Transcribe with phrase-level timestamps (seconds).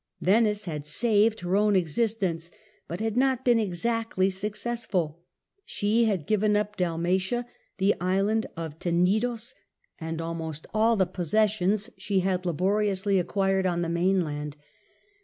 [0.19, 2.49] Venice had saved her own existence,
[2.87, 7.45] but had not been exactly successful: Peace of she had to give up Dalmatia,
[7.77, 9.53] the Island of Tenidos
[9.99, 14.57] and ""°' almost all the possessions she had laboriously acquired on the mainland.